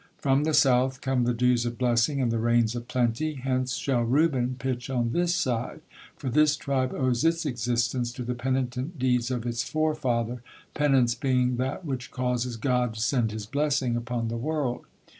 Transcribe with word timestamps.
From 0.17 0.45
the 0.45 0.53
South 0.55 0.99
come 0.99 1.25
the 1.25 1.33
dews 1.35 1.63
of 1.63 1.77
blessing 1.77 2.19
and 2.23 2.31
the 2.31 2.39
rains 2.39 2.73
of 2.75 2.87
plenty, 2.87 3.35
hence 3.35 3.75
shall 3.75 4.01
Reuben 4.01 4.55
pitch 4.57 4.89
on 4.89 5.11
this 5.11 5.35
side, 5.35 5.81
for 6.17 6.27
this 6.27 6.55
tribe 6.55 6.91
owes 6.91 7.23
its 7.23 7.45
existence 7.45 8.11
to 8.13 8.23
the 8.23 8.33
penitent 8.33 8.97
deeds 8.97 9.29
of 9.29 9.45
its 9.45 9.61
forefather, 9.61 10.41
penance 10.73 11.13
being 11.13 11.57
that 11.57 11.85
which 11.85 12.09
causes 12.09 12.57
God 12.57 12.95
to 12.95 12.99
send 12.99 13.31
His 13.31 13.45
blessing 13.45 13.95
upon 13.95 14.29
the 14.29 14.37
world. 14.37 14.87